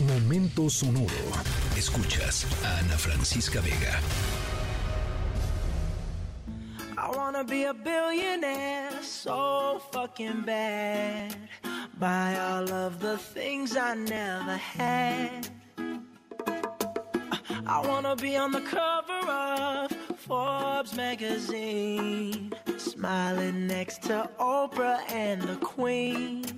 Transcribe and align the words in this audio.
Momento 0.00 0.68
sonoro. 0.68 1.08
Escuchas 1.74 2.44
a 2.62 2.80
Ana 2.80 2.98
Francisca 2.98 3.62
Vega. 3.62 3.98
I 6.98 7.08
wanna 7.16 7.42
be 7.42 7.64
a 7.64 7.72
billionaire 7.72 9.02
so 9.02 9.80
fucking 9.92 10.42
bad. 10.42 11.34
Buy 11.98 12.36
all 12.38 12.70
of 12.70 13.00
the 13.00 13.16
things 13.16 13.74
I 13.74 13.94
never 13.94 14.58
had. 14.58 15.48
I 17.66 17.80
wanna 17.86 18.16
be 18.16 18.36
on 18.36 18.52
the 18.52 18.60
cover 18.60 19.30
of 19.30 19.90
Forbes 20.18 20.94
magazine, 20.94 22.52
smiling 22.76 23.66
next 23.66 24.02
to 24.02 24.28
Oprah 24.38 25.00
and 25.10 25.40
the 25.40 25.56
Queen. 25.56 26.55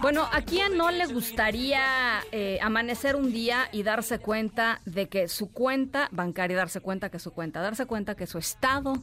Bueno, 0.00 0.28
¿a 0.30 0.42
quién 0.42 0.76
no 0.76 0.90
le 0.90 1.06
gustaría 1.06 1.82
eh, 2.30 2.58
amanecer 2.60 3.16
un 3.16 3.32
día 3.32 3.68
y 3.72 3.82
darse 3.82 4.18
cuenta 4.18 4.82
de 4.84 5.08
que 5.08 5.28
su 5.28 5.50
cuenta 5.52 6.08
bancaria, 6.12 6.56
darse 6.56 6.80
cuenta 6.80 7.10
que 7.10 7.18
su 7.18 7.32
cuenta, 7.32 7.62
darse 7.62 7.86
cuenta 7.86 8.14
que 8.14 8.26
su 8.26 8.38
estado 8.38 8.94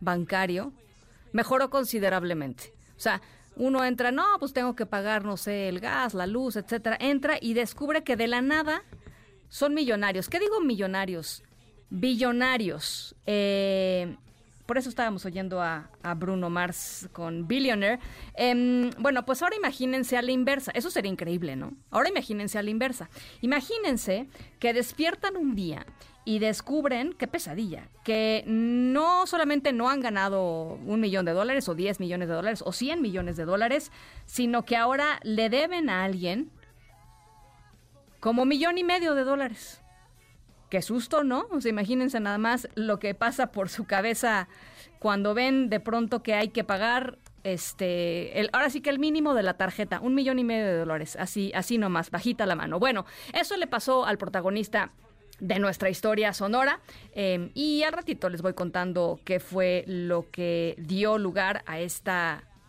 bancario 0.00 0.72
mejoró 1.32 1.70
considerablemente? 1.70 2.72
O 2.96 3.00
sea, 3.00 3.20
uno 3.56 3.84
entra, 3.84 4.12
no, 4.12 4.24
pues 4.38 4.52
tengo 4.52 4.76
que 4.76 4.86
pagar, 4.86 5.24
no 5.24 5.36
sé, 5.36 5.68
el 5.68 5.80
gas, 5.80 6.14
la 6.14 6.26
luz, 6.26 6.54
etcétera. 6.56 6.96
Entra 7.00 7.38
y 7.40 7.54
descubre 7.54 8.04
que 8.04 8.16
de 8.16 8.28
la 8.28 8.40
nada 8.40 8.82
son 9.48 9.74
millonarios. 9.74 10.28
¿Qué 10.28 10.38
digo 10.38 10.60
millonarios? 10.60 11.42
Billonarios. 11.90 13.16
Eh, 13.26 14.16
por 14.68 14.76
eso 14.76 14.90
estábamos 14.90 15.24
oyendo 15.24 15.62
a, 15.62 15.88
Bruno 16.16 16.50
Mars 16.50 17.08
con 17.12 17.48
Billionaire. 17.48 18.00
Em, 18.34 18.90
bueno, 18.98 19.24
pues 19.24 19.42
ahora 19.42 19.56
imagínense 19.56 20.18
a 20.18 20.20
la 20.20 20.30
inversa. 20.30 20.72
Eso 20.74 20.90
sería 20.90 21.10
increíble, 21.10 21.56
¿no? 21.56 21.72
Ahora 21.90 22.10
imagínense 22.10 22.58
a 22.58 22.62
la 22.62 22.68
inversa. 22.68 23.08
Imagínense 23.40 24.28
que 24.58 24.74
despiertan 24.74 25.38
un 25.38 25.54
día 25.54 25.86
y 26.26 26.38
descubren, 26.38 27.14
qué 27.14 27.26
pesadilla, 27.26 27.88
que 28.04 28.44
no 28.46 29.26
solamente 29.26 29.72
no 29.72 29.88
han 29.88 30.00
ganado 30.00 30.74
un 30.84 31.00
millón 31.00 31.24
de 31.24 31.32
dólares 31.32 31.66
o 31.70 31.74
10 31.74 31.98
millones 31.98 32.28
de 32.28 32.34
dólares 32.34 32.62
o 32.62 32.72
100 32.72 33.00
millones 33.00 33.38
de 33.38 33.46
dólares, 33.46 33.90
sino 34.26 34.66
que 34.66 34.76
ahora 34.76 35.18
le 35.22 35.48
deben 35.48 35.88
a 35.88 36.04
alguien 36.04 36.50
como 38.20 38.44
millón 38.44 38.76
y 38.76 38.84
medio 38.84 39.14
de 39.14 39.24
dólares. 39.24 39.80
Qué 40.68 40.82
susto, 40.82 41.24
¿no? 41.24 41.46
O 41.50 41.60
sea, 41.60 41.70
imagínense 41.70 42.20
nada 42.20 42.38
más 42.38 42.68
lo 42.74 42.98
que 42.98 43.14
pasa 43.14 43.52
por 43.52 43.68
su 43.68 43.84
cabeza 43.84 44.48
cuando 44.98 45.34
ven 45.34 45.70
de 45.70 45.80
pronto 45.80 46.22
que 46.22 46.34
hay 46.34 46.48
que 46.48 46.64
pagar 46.64 47.18
este, 47.44 48.38
el, 48.38 48.50
ahora 48.52 48.68
sí 48.68 48.80
que 48.80 48.90
el 48.90 48.98
mínimo 48.98 49.34
de 49.34 49.42
la 49.42 49.54
tarjeta, 49.54 50.00
un 50.00 50.14
millón 50.14 50.38
y 50.38 50.44
medio 50.44 50.66
de 50.66 50.76
dólares, 50.76 51.16
así, 51.18 51.52
así 51.54 51.78
nomás, 51.78 52.10
bajita 52.10 52.46
la 52.46 52.54
mano. 52.54 52.78
Bueno, 52.78 53.06
eso 53.32 53.56
le 53.56 53.66
pasó 53.66 54.04
al 54.04 54.18
protagonista 54.18 54.92
de 55.40 55.58
nuestra 55.58 55.88
historia 55.88 56.32
sonora. 56.32 56.80
Em, 57.12 57.50
y 57.54 57.82
al 57.84 57.92
ratito 57.92 58.28
les 58.28 58.42
voy 58.42 58.54
contando 58.54 59.20
qué 59.24 59.40
fue 59.40 59.84
lo 59.86 60.30
que 60.30 60.74
dio 60.78 61.16
lugar 61.16 61.62
a 61.66 61.78
esta 61.78 62.44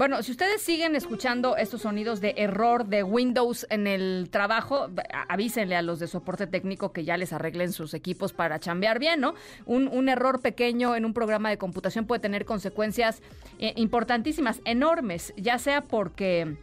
Bueno, 0.00 0.22
si 0.22 0.30
ustedes 0.30 0.62
siguen 0.62 0.96
escuchando 0.96 1.58
estos 1.58 1.82
sonidos 1.82 2.22
de 2.22 2.32
error 2.38 2.86
de 2.86 3.02
Windows 3.02 3.66
en 3.68 3.86
el 3.86 4.30
trabajo, 4.30 4.88
avísenle 5.28 5.76
a 5.76 5.82
los 5.82 5.98
de 5.98 6.06
soporte 6.06 6.46
técnico 6.46 6.90
que 6.90 7.04
ya 7.04 7.18
les 7.18 7.34
arreglen 7.34 7.70
sus 7.70 7.92
equipos 7.92 8.32
para 8.32 8.58
chambear 8.58 8.98
bien, 8.98 9.20
¿no? 9.20 9.34
Un, 9.66 10.08
error 10.08 10.40
pequeño 10.40 10.96
en 10.96 11.04
un 11.04 11.12
programa 11.12 11.50
de 11.50 11.58
computación 11.58 12.06
puede 12.06 12.20
tener 12.20 12.46
consecuencias 12.46 13.20
eh, 13.58 13.74
importantísimas, 13.76 14.62
enormes, 14.64 15.34
ya 15.36 15.58
sea 15.58 15.82
porque... 15.82 16.56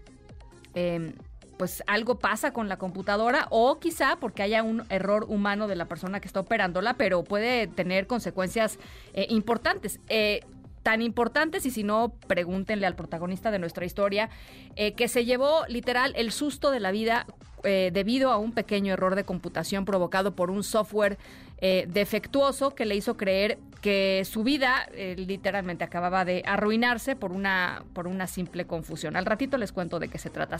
Em, 0.74 1.14
pues 1.58 1.84
algo 1.88 2.20
pasa 2.20 2.54
con 2.54 2.70
la 2.70 2.78
computadora 2.78 3.48
o 3.50 3.80
quizá 3.80 4.18
porque 4.20 4.44
haya 4.44 4.62
un 4.62 4.84
error 4.90 5.26
humano 5.28 5.68
de 5.68 5.76
la 5.76 5.86
persona 5.86 6.20
que 6.20 6.28
está 6.28 6.40
operándola, 6.40 6.94
pero 6.94 7.24
puede 7.24 7.66
tener 7.66 8.06
consecuencias 8.06 8.78
eh, 9.14 9.26
importantes. 9.32 10.00
Eh, 10.08 10.42
tan 10.88 11.02
importantes 11.02 11.66
y 11.66 11.72
si 11.72 11.84
no, 11.84 12.14
pregúntenle 12.28 12.88
al 12.88 12.96
protagonista 12.96 13.52
de 13.52 13.60
nuestra 13.60 13.84
historia, 13.84 14.30
eh, 14.78 14.94
que 14.94 15.10
se 15.10 15.26
llevó 15.26 15.66
literal 15.68 16.14
el 16.16 16.32
susto 16.32 16.72
de 16.72 16.80
la 16.80 16.92
vida 16.92 17.26
eh, 17.66 17.92
debido 17.92 18.32
a 18.32 18.38
un 18.38 18.54
pequeño 18.54 18.94
error 18.94 19.16
de 19.16 19.26
computación 19.26 19.84
provocado 19.84 20.34
por 20.34 20.50
un 20.50 20.64
software 20.64 21.18
eh, 21.58 21.88
defectuoso 21.90 22.74
que 22.74 22.86
le 22.86 22.96
hizo 22.96 23.18
creer 23.18 23.58
que 23.82 24.24
su 24.24 24.44
vida 24.44 24.88
literalmente 24.94 25.84
acababa 25.84 26.24
de 26.24 26.42
arruinarse 26.46 27.18
por 27.18 27.34
una, 27.34 27.84
por 27.92 28.08
una 28.08 28.26
simple 28.26 28.66
confusión. 28.66 29.18
Al 29.18 29.26
ratito 29.26 29.58
les 29.58 29.74
cuento 29.74 30.00
de 30.00 30.08
qué 30.08 30.18
se 30.18 30.30
trata. 30.30 30.58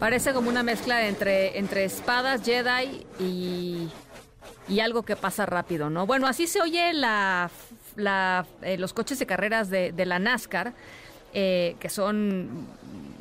Parece 0.00 0.32
como 0.32 0.48
una 0.48 0.62
mezcla 0.62 1.06
entre, 1.06 1.58
entre 1.58 1.84
espadas, 1.84 2.42
Jedi 2.42 3.06
y, 3.18 4.80
algo 4.80 5.02
que 5.02 5.14
pasa 5.14 5.44
rápido, 5.44 5.90
¿no? 5.90 6.06
Bueno, 6.06 6.26
así 6.26 6.46
se 6.46 6.62
oye 6.62 6.94
la, 6.94 7.50
la 7.96 8.46
eh, 8.62 8.78
los 8.78 8.94
coches 8.94 9.18
de 9.18 9.26
carreras 9.26 9.68
de, 9.68 9.92
la 10.06 10.18
NASCAR, 10.18 10.72
eh, 11.34 11.76
que 11.78 11.90
son 11.90 12.66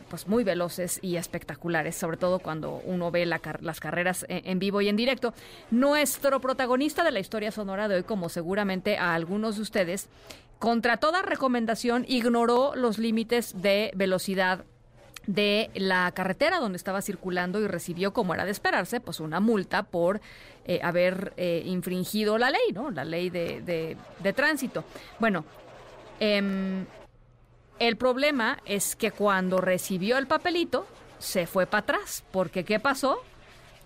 pues 0.09 0.25
muy 0.27 0.45
veloces 0.45 0.99
y 1.01 1.17
espectaculares, 1.17 1.97
sobre 1.97 2.15
todo 2.15 2.39
cuando 2.39 2.81
uno 2.85 3.11
ve 3.11 3.25
las 3.25 3.79
carreras 3.81 4.25
en, 4.29 4.47
en, 4.47 4.59
vivo 4.59 4.79
y 4.79 4.87
en 4.87 4.95
directo. 4.95 5.33
Nuestro 5.71 6.39
protagonista 6.39 7.03
de 7.03 7.11
la 7.11 7.19
historia 7.19 7.51
sonora 7.51 7.89
de 7.89 7.95
hoy, 7.95 8.03
como 8.03 8.29
seguramente 8.29 8.97
a 8.97 9.15
algunos 9.15 9.57
de 9.57 9.63
ustedes, 9.63 10.07
contra 10.59 10.95
toda 10.95 11.23
recomendación 11.23 12.05
ignoró 12.07 12.73
los 12.73 12.99
límites 12.99 13.61
de 13.61 13.91
velocidad 13.95 14.63
de 15.29 15.69
la 15.75 16.11
carretera 16.13 16.59
donde 16.59 16.77
estaba 16.77 17.03
circulando 17.03 17.61
y 17.61 17.67
recibió, 17.67 18.13
como 18.13 18.33
era 18.33 18.45
de 18.45 18.51
esperarse, 18.51 18.99
pues 18.99 19.19
una 19.19 19.39
multa 19.39 19.83
por 19.83 20.21
eh, 20.65 20.79
haber 20.81 21.33
eh, 21.37 21.61
infringido 21.65 22.39
la 22.39 22.49
ley, 22.49 22.73
¿no? 22.73 22.89
La 22.89 23.05
ley 23.05 23.29
de, 23.29 23.61
de, 23.61 24.33
tránsito. 24.33 24.83
Bueno, 25.19 25.45
em, 26.19 26.83
el 27.77 27.95
problema 27.95 28.57
es 28.65 28.95
que 28.95 29.11
cuando 29.11 29.61
recibió 29.61 30.17
el 30.17 30.25
papelito, 30.25 30.87
se 31.19 31.45
fue 31.45 31.67
para 31.67 31.81
atrás, 31.81 32.23
porque 32.31 32.63
¿qué 32.63 32.79
pasó? 32.79 33.21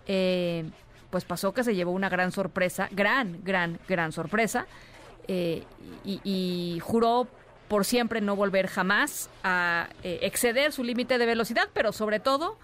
Eh, 0.07 0.63
pues 1.09 1.25
pasó 1.25 1.53
que 1.53 1.65
se 1.65 1.75
llevó 1.75 1.91
una 1.91 2.07
gran 2.07 2.31
sorpresa, 2.31 2.87
gran, 2.91 3.43
gran, 3.43 3.79
gran 3.85 4.13
sorpresa, 4.13 4.65
y, 5.27 5.63
y 6.03 6.79
juró 6.81 7.27
por 7.73 7.85
siempre 7.85 8.21
no 8.21 8.35
volver 8.35 8.67
jamás 8.67 9.31
a 9.43 9.87
eh, 10.03 10.19
exceder 10.21 10.71
su 10.71 10.83
límite 10.83 11.17
de 11.17 11.25
velocidad, 11.25 11.69
pero 11.73 11.91
sobre 11.91 12.19
todo 12.19 12.59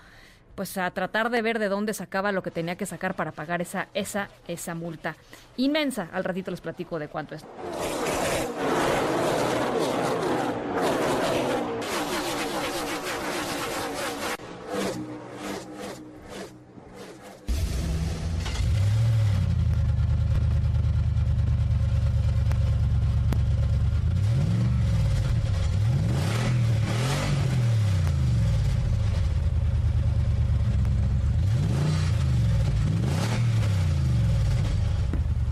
pues 0.54 0.78
a 0.78 0.92
tratar 0.92 1.32
de 1.32 1.42
ver 1.42 1.58
de 1.58 1.68
dónde 1.68 1.96
sacaba 1.96 2.32
lo 2.32 2.44
que 2.44 2.52
tenía 2.52 2.76
que 2.76 2.86
sacar 2.86 3.16
para 3.16 3.32
pagar 3.32 3.60
esa 3.60 3.88
esa 3.96 4.30
esa 4.48 4.76
multa 4.76 5.16
inmensa. 5.58 6.10
Al 6.14 6.24
ratito 6.24 6.52
les 6.52 6.62
platico 6.62 7.00
de 7.00 7.08
cuánto 7.08 7.34
es. 7.34 7.44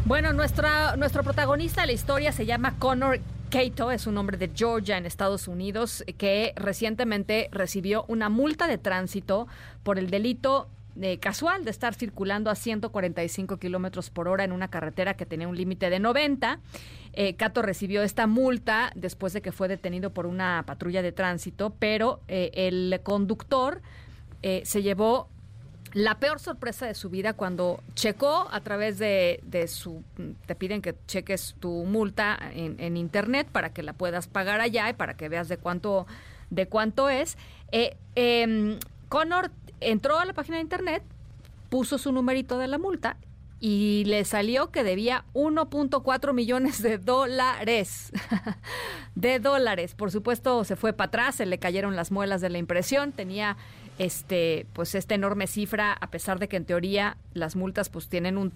Bueno, 0.07 0.31
nuestra, 0.31 0.95
nuestro 0.95 1.21
protagonista 1.21 1.81
de 1.81 1.87
la 1.87 1.91
historia 1.93 2.31
se 2.31 2.45
llama 2.45 2.79
Connor 2.79 3.19
Cato, 3.49 3.91
es 3.91 4.07
un 4.07 4.17
hombre 4.17 4.37
de 4.37 4.49
Georgia 4.55 4.97
en 4.97 5.05
Estados 5.05 5.49
Unidos 5.49 6.05
que 6.17 6.53
recientemente 6.55 7.49
recibió 7.51 8.05
una 8.07 8.29
multa 8.29 8.67
de 8.67 8.77
tránsito 8.77 9.47
por 9.83 9.99
el 9.99 10.09
delito 10.09 10.69
eh, 11.01 11.19
casual 11.19 11.65
de 11.65 11.71
estar 11.71 11.93
circulando 11.93 12.49
a 12.49 12.55
145 12.55 13.57
kilómetros 13.57 14.09
por 14.09 14.29
hora 14.29 14.45
en 14.45 14.53
una 14.53 14.69
carretera 14.69 15.15
que 15.15 15.25
tenía 15.25 15.49
un 15.49 15.57
límite 15.57 15.89
de 15.89 15.99
90. 15.99 16.61
Eh, 17.11 17.35
Cato 17.35 17.61
recibió 17.61 18.01
esta 18.01 18.27
multa 18.27 18.93
después 18.95 19.33
de 19.33 19.41
que 19.41 19.51
fue 19.51 19.67
detenido 19.67 20.11
por 20.11 20.25
una 20.25 20.63
patrulla 20.65 21.01
de 21.01 21.11
tránsito, 21.11 21.75
pero 21.79 22.21
eh, 22.29 22.51
el 22.53 23.01
conductor 23.03 23.81
se 24.63 24.81
llevó 24.81 25.27
la 25.97 26.19
peor 26.19 26.39
sorpresa 26.39 26.85
de 26.85 26.93
su 26.93 27.09
vida 27.09 27.33
cuando 27.33 27.81
checó 27.95 28.47
a 28.51 28.61
través 28.61 28.99
de, 28.99 29.65
su, 29.67 30.03
te 30.45 30.53
piden 30.53 30.83
que 30.83 30.93
cheques 31.07 31.55
tu 31.59 31.85
multa 31.85 32.37
en, 32.53 32.97
internet 32.97 33.47
para 33.51 33.73
que 33.73 33.81
la 33.81 33.93
puedas 33.93 34.27
pagar 34.27 34.61
allá 34.61 34.87
y 34.91 34.93
para 34.93 35.15
que 35.15 35.27
veas 35.27 35.47
de 35.47 35.57
cuánto, 35.57 36.05
de 36.51 36.67
cuánto 36.67 37.09
es. 37.09 37.35
Eh, 37.71 37.97
em, 38.13 38.77
Connor 39.09 39.49
entró 39.79 40.19
a 40.19 40.25
la 40.25 40.33
página 40.33 40.57
de 40.57 40.61
internet, 40.61 41.01
puso 41.71 41.97
su 41.97 42.11
numerito 42.11 42.59
de 42.59 42.67
la 42.67 42.77
multa 42.77 43.17
y 43.59 44.03
le 44.05 44.23
salió 44.23 44.69
que 44.69 44.83
debía 44.83 45.25
1.4 45.33 46.31
millones 46.31 46.79
de 46.83 46.99
dólares. 46.99 48.11
de 49.15 49.39
dólares. 49.39 49.95
Por 49.95 50.11
supuesto, 50.11 50.63
se 50.63 50.75
fue 50.75 50.93
para 50.93 51.07
atrás, 51.07 51.35
se 51.35 51.47
le 51.47 51.57
cayeron 51.57 51.95
las 51.95 52.11
muelas 52.11 52.39
de 52.39 52.49
la 52.49 52.59
impresión, 52.59 53.13
tenía 53.13 53.57
este 53.97 54.65
pues 54.73 54.95
esta 54.95 55.15
enorme 55.15 55.47
cifra 55.47 55.93
a 55.93 56.09
pesar 56.09 56.39
de 56.39 56.47
que 56.47 56.57
en 56.57 56.65
teoría 56.65 57.17
las 57.33 57.55
multas 57.55 57.89
pues 57.89 58.07
tienen 58.07 58.37
un, 58.37 58.53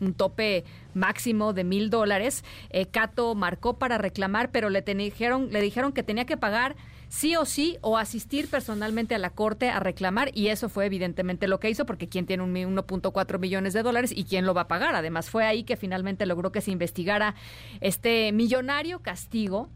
un 0.00 0.14
tope 0.14 0.64
máximo 0.94 1.52
de 1.52 1.64
mil 1.64 1.90
dólares 1.90 2.44
eh, 2.70 2.86
Cato 2.86 3.34
marcó 3.34 3.78
para 3.78 3.98
reclamar 3.98 4.50
pero 4.50 4.70
le 4.70 4.82
dijeron 4.82 5.48
le 5.52 5.60
dijeron 5.60 5.92
que 5.92 6.02
tenía 6.02 6.24
que 6.24 6.36
pagar 6.36 6.76
sí 7.08 7.36
o 7.36 7.44
sí 7.44 7.78
o 7.80 7.98
asistir 7.98 8.48
personalmente 8.48 9.14
a 9.14 9.18
la 9.18 9.30
corte 9.30 9.70
a 9.70 9.80
reclamar 9.80 10.30
y 10.34 10.48
eso 10.48 10.68
fue 10.68 10.86
evidentemente 10.86 11.48
lo 11.48 11.58
que 11.58 11.70
hizo 11.70 11.86
porque 11.86 12.08
quién 12.08 12.26
tiene 12.26 12.42
un 12.42 12.54
1.4 12.54 13.38
millones 13.38 13.72
de 13.72 13.82
dólares 13.82 14.12
y 14.14 14.24
quién 14.24 14.46
lo 14.46 14.54
va 14.54 14.62
a 14.62 14.68
pagar 14.68 14.94
además 14.94 15.30
fue 15.30 15.44
ahí 15.44 15.64
que 15.64 15.76
finalmente 15.76 16.26
logró 16.26 16.52
que 16.52 16.60
se 16.60 16.70
investigara 16.70 17.34
este 17.80 18.32
millonario 18.32 19.00
castigo 19.00 19.68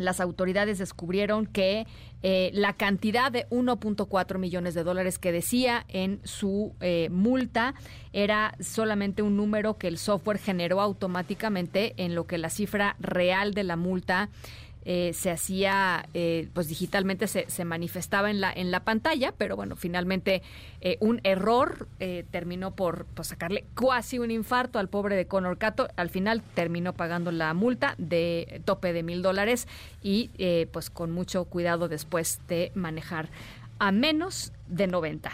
las 0.00 0.20
autoridades 0.20 0.78
descubrieron 0.78 1.46
que 1.46 1.86
eh, 2.22 2.50
la 2.54 2.72
cantidad 2.72 3.30
de 3.30 3.46
1.4 3.50 4.38
millones 4.38 4.74
de 4.74 4.82
dólares 4.82 5.18
que 5.18 5.30
decía 5.30 5.84
en 5.88 6.20
su 6.24 6.74
eh, 6.80 7.08
multa 7.10 7.74
era 8.12 8.54
solamente 8.60 9.22
un 9.22 9.36
número 9.36 9.76
que 9.76 9.88
el 9.88 9.98
software 9.98 10.38
generó 10.38 10.80
automáticamente 10.80 11.94
en 11.98 12.14
lo 12.14 12.26
que 12.26 12.38
la 12.38 12.48
cifra 12.48 12.96
real 12.98 13.52
de 13.52 13.64
la 13.64 13.76
multa 13.76 14.30
eh, 14.84 15.12
se 15.14 15.30
hacía, 15.30 16.08
eh, 16.14 16.48
pues 16.54 16.68
digitalmente 16.68 17.26
se, 17.26 17.50
se, 17.50 17.64
manifestaba 17.64 18.30
en 18.30 18.40
la, 18.40 18.50
en 18.50 18.70
la 18.70 18.80
pantalla, 18.80 19.32
pero 19.32 19.54
bueno, 19.54 19.76
finalmente 19.76 20.42
eh, 20.80 20.96
un 21.00 21.20
error 21.24 21.88
terminó 22.30 22.74
por 22.74 23.04
pues, 23.14 23.28
sacarle 23.28 23.66
casi 23.74 24.18
un 24.18 24.30
infarto 24.30 24.78
al 24.78 24.88
pobre 24.88 25.16
de 25.16 25.26
Conor 25.26 25.58
Cato. 25.58 25.88
Al 25.96 26.08
final 26.08 26.42
terminó 26.54 26.94
pagando 26.94 27.30
la 27.30 27.52
multa 27.52 27.94
de 27.98 28.62
tope 28.64 28.92
de 28.92 29.02
mil 29.02 29.22
dólares 29.22 29.68
y 30.02 30.30
pues 30.72 30.88
con 30.88 31.10
mucho 31.10 31.44
cuidado 31.44 31.88
después 31.88 32.40
de 32.48 32.72
manejar 32.74 33.28
a 33.78 33.92
menos 33.92 34.52
de 34.68 34.86
90. 34.86 35.30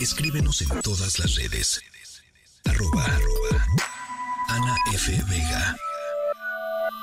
Escríbenos 0.00 0.62
en 0.62 0.80
todas 0.80 1.18
las 1.18 1.36
redes. 1.36 1.80
Arroba 2.64 3.06
Ana 4.48 4.76
F. 4.92 5.12
Vega. 5.28 5.76